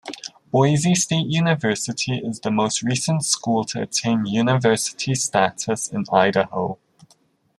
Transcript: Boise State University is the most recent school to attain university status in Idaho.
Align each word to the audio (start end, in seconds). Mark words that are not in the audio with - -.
Boise 0.51 0.95
State 0.95 1.27
University 1.27 2.17
is 2.17 2.39
the 2.39 2.49
most 2.49 2.81
recent 2.81 3.23
school 3.23 3.63
to 3.65 3.83
attain 3.83 4.25
university 4.25 5.13
status 5.13 5.89
in 5.89 6.05
Idaho. 6.11 6.79